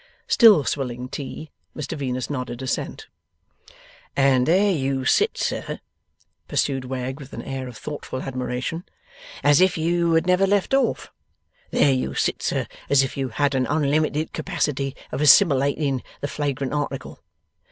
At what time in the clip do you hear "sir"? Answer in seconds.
5.37-5.79, 12.41-12.65